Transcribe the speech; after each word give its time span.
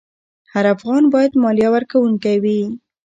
هر 0.53 0.65
افغان 0.75 1.03
باید 1.13 1.33
مالیه 1.43 1.69
ورکوونکی 1.75 2.35
وي. 2.43 2.61